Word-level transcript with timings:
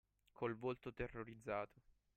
Col 0.31 0.57
volto 0.57 0.91
terrorizzato 0.91 1.79